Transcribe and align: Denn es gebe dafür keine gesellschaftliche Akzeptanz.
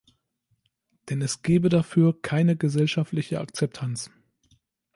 Denn 1.09 1.21
es 1.21 1.43
gebe 1.43 1.69
dafür 1.69 2.19
keine 2.23 2.55
gesellschaftliche 2.55 3.39
Akzeptanz. 3.39 4.09